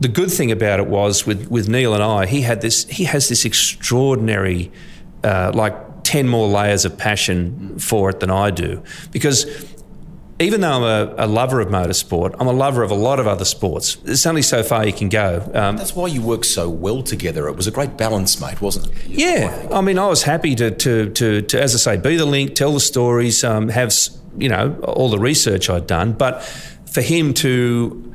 [0.00, 3.04] the good thing about it was with, with Neil and I, he had this, he
[3.04, 4.70] has this extraordinary,
[5.22, 5.74] uh, like
[6.06, 8.80] 10 more layers of passion for it than I do.
[9.10, 9.44] Because
[10.38, 13.26] even though I'm a, a, lover of motorsport, I'm a lover of a lot of
[13.26, 13.96] other sports.
[13.96, 15.42] There's only so far you can go.
[15.52, 17.48] Um, That's why you work so well together.
[17.48, 19.06] It was a great balance, mate, wasn't it?
[19.08, 22.24] Yeah, I mean, I was happy to, to, to, to as I say, be the
[22.24, 23.92] link, tell the stories, um, have
[24.38, 26.44] you know all the research I'd done, but
[26.84, 28.14] for him to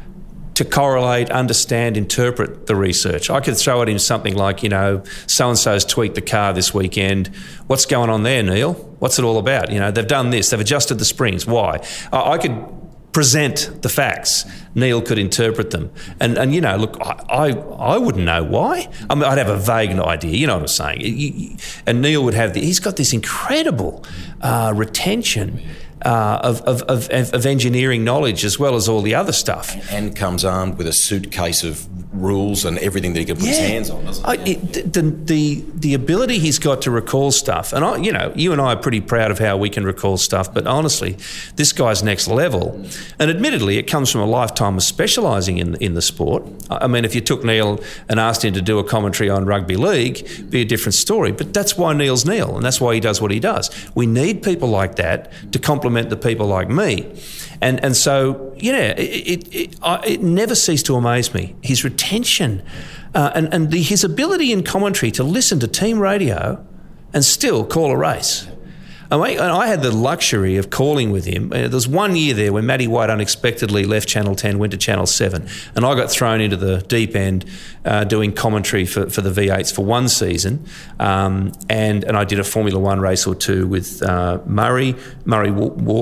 [0.55, 3.29] to correlate, understand, interpret the research.
[3.29, 6.53] I could throw at him something like, you know, so and so's tweaked the car
[6.53, 7.27] this weekend.
[7.67, 8.73] What's going on there, Neil?
[8.99, 9.71] What's it all about?
[9.71, 11.47] You know, they've done this, they've adjusted the springs.
[11.47, 11.85] Why?
[12.11, 12.65] I could
[13.11, 14.45] present the facts.
[14.73, 15.91] Neil could interpret them.
[16.19, 18.87] And, and you know, look, I, I, I, wouldn't know why.
[19.09, 21.59] I mean, I'd have a vague idea, you know what I'm saying?
[21.85, 24.05] And Neil would have, the, he's got this incredible
[24.39, 25.61] uh, retention
[26.05, 29.75] uh, of, of, of, of, engineering knowledge as well as all the other stuff.
[29.91, 33.52] And comes armed with a suitcase of rules and everything that he can put yeah.
[33.52, 37.74] his hands on, doesn't I, it, the, the, the ability he's got to recall stuff,
[37.74, 40.17] and I, you know, you and I are pretty proud of how we can recall
[40.17, 41.17] stuff, but honestly,
[41.56, 42.84] this guy's next level.
[43.19, 46.43] And admittedly, it comes from a lifetime of specialising in, in the sport.
[46.69, 49.78] I mean, if you took Neil and asked him to do a commentary on rugby
[49.78, 51.32] league, be a different story.
[51.32, 53.69] But that's why Neil's Neil, and that's why he does what he does.
[53.95, 57.17] We need people like that to complement the people like me.
[57.62, 61.56] And, and so, yeah, it, it, it, it never ceased to amaze me.
[61.62, 62.63] His retention
[63.13, 66.65] uh, and, and the, his ability in commentary to listen to team radio
[67.13, 68.47] and still call a race.
[69.12, 71.52] And I had the luxury of calling with him.
[71.52, 74.78] Uh, there was one year there when Matty White unexpectedly left Channel 10, went to
[74.78, 77.45] Channel 7, and I got thrown into the deep end
[77.84, 80.65] uh, doing commentary for, for the V8s for one season.
[81.00, 84.95] Um, and, and I did a Formula One race or two with uh, Murray.
[85.26, 85.50] Murray,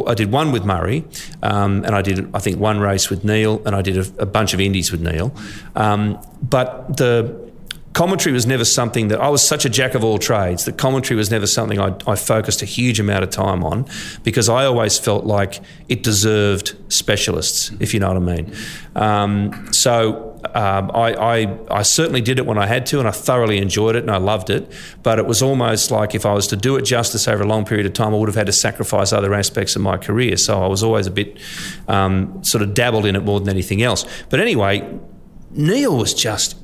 [0.07, 1.03] I did one with Murray,
[1.41, 4.25] um, and I did, I think, one race with Neil, and I did a, a
[4.27, 5.33] bunch of Indies with Neil.
[5.75, 7.48] Um, but the
[7.93, 11.17] commentary was never something that I was such a jack of all trades that commentary
[11.17, 13.87] was never something I, I, focused a huge amount of time on
[14.23, 18.55] because I always felt like it deserved specialists, if you know what I mean.
[18.95, 23.11] Um, so um, I, I, I, certainly did it when I had to, and I
[23.11, 24.71] thoroughly enjoyed it and I loved it.
[25.03, 27.65] But it was almost like if I was to do it justice over a long
[27.65, 30.37] period of time, I would have had to sacrifice other aspects of my career.
[30.37, 31.37] So I was always a bit
[31.87, 34.05] um, sort of dabbled in it more than anything else.
[34.29, 34.99] But anyway,
[35.51, 36.55] Neil was just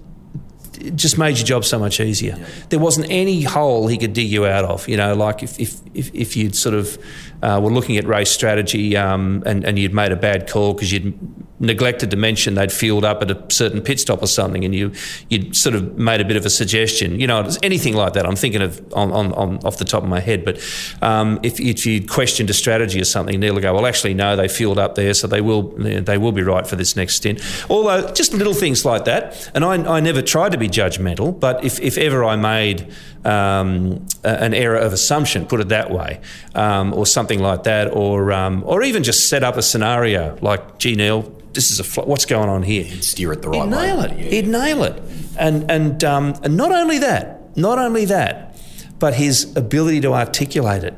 [0.78, 2.36] it just made your job so much easier.
[2.38, 2.48] Yeah.
[2.70, 4.88] There wasn't any hole he could dig you out of.
[4.88, 6.98] You know, like if if if, if you'd sort of
[7.42, 10.92] uh, were looking at race strategy um, and and you'd made a bad call because
[10.92, 11.18] you'd
[11.60, 14.92] neglected to mention they'd fueled up at a certain pit stop or something, and you
[15.30, 17.20] you'd sort of made a bit of a suggestion.
[17.20, 18.26] You know, anything like that.
[18.26, 20.58] I'm thinking of on, on, on off the top of my head, but
[21.02, 24.36] um, if, if you questioned a strategy or something, Neil will go, well, actually, no,
[24.36, 27.42] they fueled up there, so they will they will be right for this next stint.
[27.70, 31.64] Although just little things like that, and I, I never tried to be judgmental, but
[31.64, 32.92] if, if ever I made
[33.26, 36.22] um, an error of assumption, put it that way,
[36.54, 40.78] um, or something like that, or um, or even just set up a scenario like,
[40.80, 41.22] gee, Neil,
[41.54, 42.84] this is a fl- what's going on here?
[42.84, 43.86] He'd steer it the right He'd way.
[43.88, 44.18] Nail it.
[44.18, 44.30] Yeah.
[44.30, 45.02] He'd nail it.
[45.38, 48.58] And and um, and not only that, not only that,
[49.00, 50.94] but his ability to articulate it.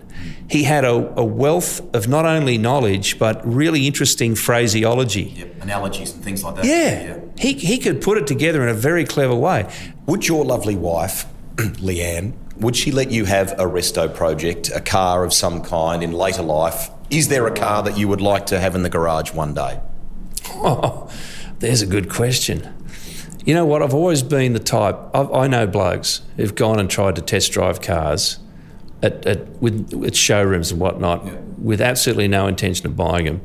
[0.50, 5.34] He had a, a wealth of not only knowledge but really interesting phraseology.
[5.36, 5.64] Yep.
[5.64, 6.66] Analogies and things like that.
[6.66, 7.04] Yeah.
[7.04, 7.20] yeah.
[7.38, 9.70] He, he could put it together in a very clever way.
[10.06, 11.26] Would your lovely wife,
[11.80, 16.12] Leanne, would she let you have a resto project, a car of some kind in
[16.12, 16.90] later life?
[17.10, 19.80] Is there a car that you would like to have in the garage one day?
[20.50, 21.10] Oh,
[21.60, 22.74] there's a good question.
[23.46, 23.82] You know what?
[23.82, 24.98] I've always been the type.
[25.14, 28.40] I've, i know blokes who've gone and tried to test drive cars
[29.02, 31.38] at, at with at showrooms and whatnot, yeah.
[31.58, 33.42] with absolutely no intention of buying them.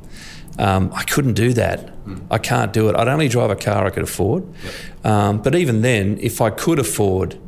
[0.59, 1.87] Um, I couldn't do that.
[2.05, 2.27] Mm.
[2.31, 2.97] I can't do it.
[2.97, 4.45] I'd only drive a car I could afford.
[4.45, 5.07] Yep.
[5.07, 7.39] Um, but even then, if I could afford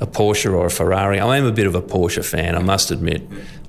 [0.00, 2.56] a Porsche or a Ferrari, I am a bit of a Porsche fan.
[2.56, 3.22] I must admit.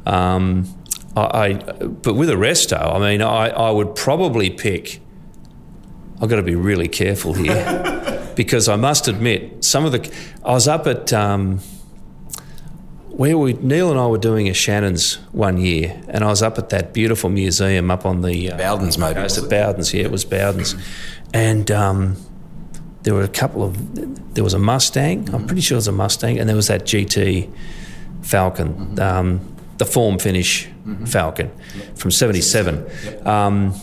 [0.05, 0.67] Um,
[1.15, 5.01] I, I, but with a resto, I mean, I, I would probably pick
[6.21, 10.11] I've got to be really careful here because I must admit, some of the.
[10.43, 11.11] I was up at.
[11.13, 11.59] Um,
[13.07, 16.57] where we Neil and I were doing a Shannon's one year, and I was up
[16.57, 19.13] at that beautiful museum up on the uh, Bowden's, maybe.
[19.13, 20.75] Coast at Bowden's, yeah, it was Bowden's,
[21.33, 22.17] and um,
[23.05, 24.33] there were a couple of.
[24.33, 25.23] There was a Mustang.
[25.23, 25.35] Mm-hmm.
[25.35, 27.49] I'm pretty sure it was a Mustang, and there was that GT
[28.23, 28.99] Falcon, mm-hmm.
[28.99, 31.05] um, the form finish mm-hmm.
[31.05, 31.97] Falcon yep.
[31.97, 32.85] from '77.
[33.05, 33.25] Yep.
[33.25, 33.73] Um,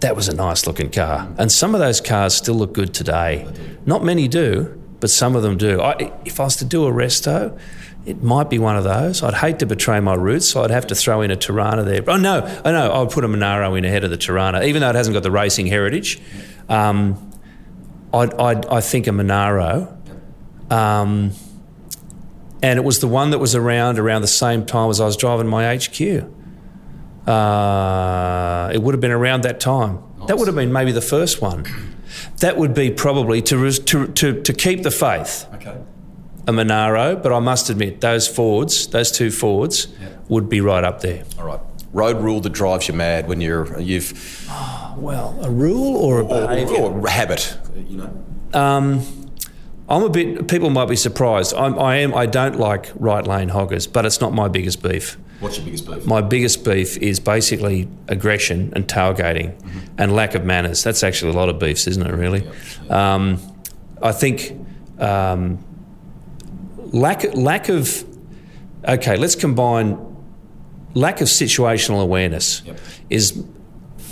[0.00, 1.32] that was a nice looking car.
[1.38, 3.48] And some of those cars still look good today.
[3.86, 5.80] Not many do, but some of them do.
[5.80, 7.58] I, if I was to do a resto,
[8.04, 9.22] it might be one of those.
[9.22, 12.02] I'd hate to betray my roots, so I'd have to throw in a Torana there.
[12.06, 14.82] Oh no, oh no, I would put a Monaro in ahead of the Torana, even
[14.82, 16.20] though it hasn't got the racing heritage.
[16.68, 17.31] Um,
[18.14, 19.96] I'd, I'd, i think a Monaro.
[20.70, 21.32] Um,
[22.62, 25.16] and it was the one that was around around the same time as I was
[25.16, 26.00] driving my HQ.
[27.28, 30.02] Uh, it would have been around that time.
[30.26, 31.64] That would have been maybe the first one.
[32.38, 35.46] That would be probably to, res- to, to, to keep the faith.
[35.54, 35.76] Okay.
[36.46, 39.88] A Monaro, but I must admit, those Fords, those two Fords,
[40.28, 41.24] would be right up there.
[41.38, 41.60] All right.
[41.92, 44.46] Road rule that drives you mad when you're you've
[44.96, 46.76] Well, a rule or a or, behaviour?
[46.76, 47.56] or habit.
[47.74, 48.24] You know.
[48.58, 49.00] Um,
[49.88, 50.48] I'm a bit.
[50.48, 51.54] People might be surprised.
[51.54, 52.14] I'm, I am.
[52.14, 55.18] I don't like right lane hoggers, but it's not my biggest beef.
[55.40, 56.06] What's your biggest beef?
[56.06, 59.54] My biggest beef is basically aggression and tailgating
[59.98, 60.82] and lack of manners.
[60.84, 62.14] That's actually a lot of beefs, isn't it?
[62.14, 62.48] Really.
[62.88, 63.38] Um,
[64.02, 64.56] I think
[64.98, 65.58] um,
[66.76, 68.04] lack lack of.
[68.86, 69.98] Okay, let's combine
[70.94, 72.78] lack of situational awareness Yep.
[73.10, 73.44] is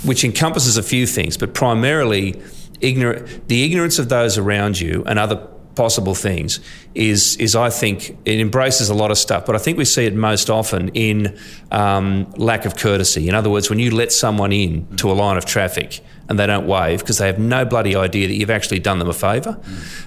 [0.03, 2.41] which encompasses a few things, but primarily
[2.81, 6.59] ignorant the ignorance of those around you and other possible things
[6.95, 10.05] is is I think it embraces a lot of stuff, but I think we see
[10.05, 11.37] it most often in
[11.71, 13.27] um, lack of courtesy.
[13.27, 16.47] In other words, when you let someone in to a line of traffic and they
[16.47, 19.59] don't wave because they have no bloody idea that you've actually done them a favour.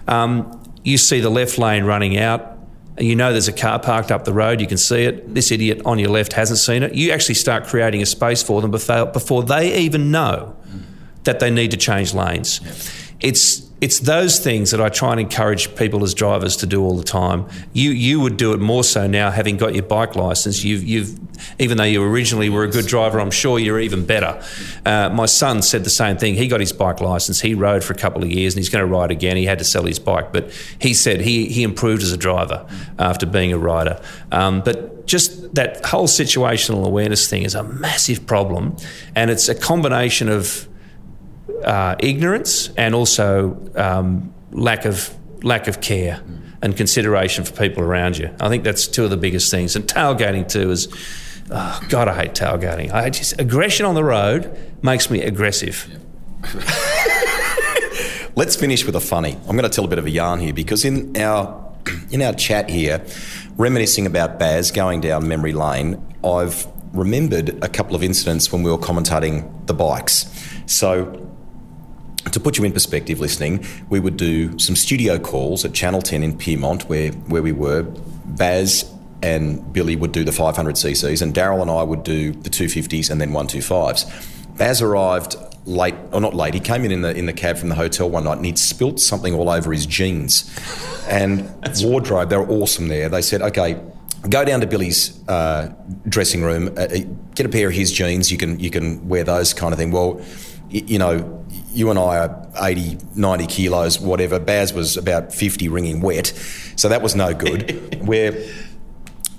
[0.08, 2.58] Um, you see the left lane running out.
[2.98, 4.60] You know there's a car parked up the road.
[4.60, 5.34] You can see it.
[5.34, 6.94] This idiot on your left hasn't seen it.
[6.94, 10.56] You actually start creating a space for them before, before they even know
[11.24, 12.60] that they need to change lanes.
[13.20, 16.96] It's it's those things that I try and encourage people as drivers to do all
[16.96, 17.46] the time.
[17.74, 20.64] You you would do it more so now, having got your bike license.
[20.64, 21.18] You've you've
[21.58, 24.42] even though you originally were a good driver, I'm sure you're even better.
[24.86, 26.34] Uh, my son said the same thing.
[26.34, 27.40] He got his bike license.
[27.42, 29.36] He rode for a couple of years, and he's going to ride again.
[29.36, 32.66] He had to sell his bike, but he said he he improved as a driver
[32.98, 34.00] after being a rider.
[34.32, 38.76] Um, but just that whole situational awareness thing is a massive problem,
[39.14, 40.66] and it's a combination of
[41.62, 46.22] uh, ignorance and also um, lack of lack of care
[46.62, 48.34] and consideration for people around you.
[48.40, 49.76] I think that's two of the biggest things.
[49.76, 50.88] And tailgating too is,
[51.50, 52.90] oh, God, I hate tailgating.
[52.92, 55.86] I just aggression on the road makes me aggressive.
[58.36, 59.36] Let's finish with a funny.
[59.46, 61.62] I'm going to tell a bit of a yarn here because in our
[62.10, 63.04] in our chat here,
[63.56, 68.70] reminiscing about Baz going down memory lane, I've remembered a couple of incidents when we
[68.70, 70.26] were commentating the bikes.
[70.66, 71.30] So
[72.32, 76.22] to put you in perspective, listening, we would do some studio calls at Channel 10
[76.22, 77.82] in Pyrmont, where, where we were.
[77.82, 78.90] Baz
[79.22, 83.20] and Billy would do the 500cc's, and Daryl and I would do the 250s and
[83.20, 84.56] then 125s.
[84.56, 87.68] Baz arrived late, or not late, he came in in the, in the cab from
[87.68, 90.50] the hotel one night and he'd spilt something all over his jeans.
[91.08, 91.48] And
[91.82, 93.08] wardrobe, they were awesome there.
[93.08, 93.80] They said, okay,
[94.28, 95.72] go down to Billy's uh,
[96.08, 96.86] dressing room, uh,
[97.34, 99.90] get a pair of his jeans, you can, you can wear those kind of thing.
[99.90, 100.14] Well,
[100.72, 101.43] y- you know,
[101.74, 104.38] you and I are 80, 90 kilos, whatever.
[104.38, 106.28] Baz was about 50 ringing wet.
[106.76, 108.00] So that was no good.
[108.06, 108.32] Where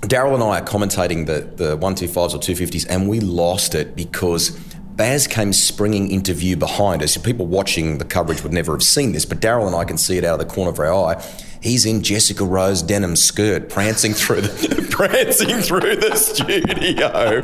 [0.02, 4.50] Daryl and I are commentating the, the 125s or 250s, and we lost it because
[4.96, 7.16] Baz came springing into view behind us.
[7.16, 10.16] People watching the coverage would never have seen this, but Daryl and I can see
[10.16, 11.24] it out of the corner of our eye.
[11.60, 17.42] He's in Jessica Rowe's denim skirt, prancing through the prancing through the studio,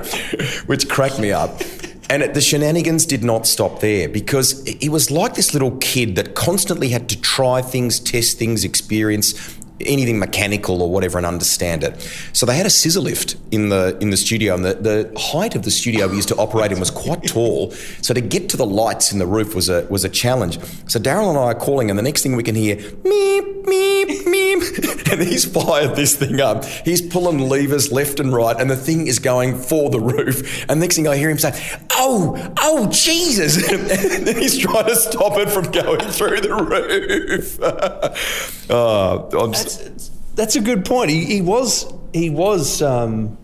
[0.67, 1.61] which cracked me up.
[2.11, 6.35] And the shenanigans did not stop there because he was like this little kid that
[6.35, 12.01] constantly had to try things, test things, experience anything mechanical or whatever and understand it.
[12.33, 15.55] So they had a scissor lift in the in the studio, and the, the height
[15.55, 17.71] of the studio we used to operate in was quite tall.
[18.03, 20.59] So to get to the lights in the roof was a was a challenge.
[20.89, 24.12] So Daryl and I are calling, and the next thing we can hear meep meep
[25.11, 26.65] and he's fired this thing up.
[26.65, 30.65] He's pulling levers left and right, and the thing is going for the roof.
[30.69, 31.53] And next thing I hear him say,
[31.93, 37.59] "Oh, oh, Jesus!" and he's trying to stop it from going through the roof.
[38.71, 41.11] oh, That's, that's a good point.
[41.11, 43.39] He, he was he was um,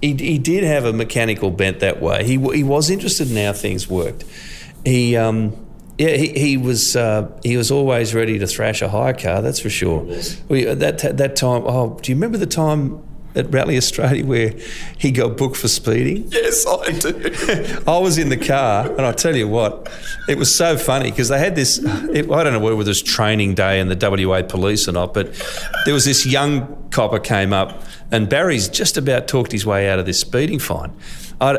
[0.00, 2.24] he, he did have a mechanical bent that way.
[2.24, 4.24] He he was interested in how things worked.
[4.84, 5.63] He um,
[5.98, 9.42] yeah he, he was uh, he was always ready to thrash a hire car.
[9.42, 10.06] That's for sure.
[10.48, 11.62] We, that that time.
[11.66, 13.02] Oh, do you remember the time?
[13.36, 14.54] At Rally Australia, where
[14.96, 16.28] he got booked for speeding.
[16.30, 17.82] Yes, I do.
[17.88, 19.90] I was in the car, and I tell you what,
[20.28, 21.78] it was so funny because they had this.
[21.78, 25.14] It, I don't know whether it was training day in the WA police or not,
[25.14, 25.34] but
[25.84, 29.98] there was this young copper came up, and Barry's just about talked his way out
[29.98, 30.92] of this speeding fine.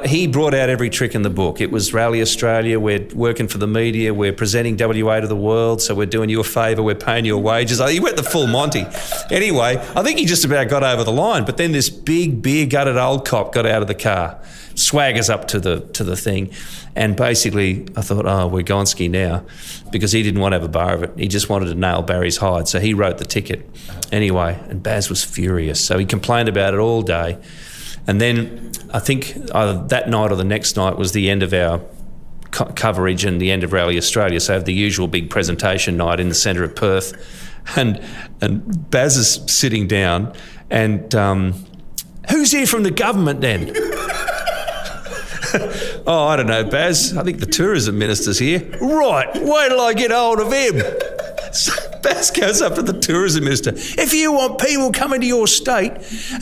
[0.06, 1.62] He brought out every trick in the book.
[1.62, 2.80] It was Rally Australia.
[2.80, 4.16] We're working for the media.
[4.16, 5.80] We're presenting WA to the world.
[5.80, 6.82] So we're doing you a favour.
[6.82, 7.80] We're paying your wages.
[7.92, 8.86] He went the full Monty.
[9.30, 11.46] Anyway, I think he just about got over the line.
[11.46, 14.40] But then this big beer gutted old cop got out of the car,
[14.76, 16.52] swaggers up to the to the thing,
[16.96, 19.46] and basically I thought, oh, we're Gonski now,
[19.92, 21.12] because he didn't want to have a bar of it.
[21.18, 22.68] He just wanted to nail Barry's hide.
[22.68, 23.70] So he wrote the ticket.
[24.12, 25.84] Anyway, and Baz was furious.
[25.84, 27.38] So he complained about it all day.
[28.08, 31.54] And then I think either that night or the next night was the end of
[31.54, 31.82] our
[32.52, 34.40] co- coverage and the end of Rally Australia.
[34.40, 37.14] So I have the usual big presentation night in the centre of Perth,
[37.76, 38.02] and
[38.42, 40.34] and Baz is sitting down,
[40.70, 41.66] and um,
[42.30, 43.76] who's here from the government then?
[46.08, 47.16] oh, I don't know, Baz.
[47.18, 48.60] I think the tourism minister's here.
[48.82, 50.82] Right, wait till I get hold of him.
[51.52, 53.72] So Baz goes up to the tourism minister.
[53.74, 55.94] If you want people coming to your state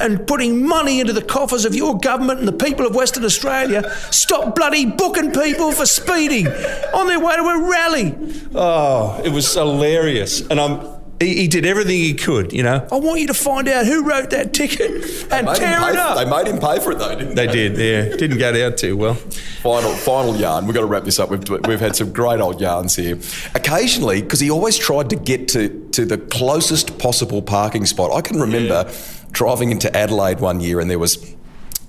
[0.01, 3.89] and putting money into the coffers of your government and the people of Western Australia,
[4.11, 8.15] stop bloody booking people for speeding on their way to a rally.
[8.55, 10.41] Oh, it was hilarious.
[10.47, 12.87] And I'm he, he, did everything he could, you know.
[12.91, 14.91] I want you to find out who wrote that ticket
[15.31, 16.17] and tear it up.
[16.17, 17.47] They made him pay for it, though, didn't they?
[17.47, 18.15] They did, yeah.
[18.15, 19.15] Didn't go down too well.
[19.15, 20.65] Final, final yarn.
[20.65, 21.29] We've got to wrap this up.
[21.29, 23.17] We've, we've had some great old yarns here.
[23.55, 28.11] Occasionally, because he always tried to get to, to the closest possible parking spot.
[28.11, 28.93] I can remember yeah.
[29.31, 31.35] driving into Adelaide one year and there was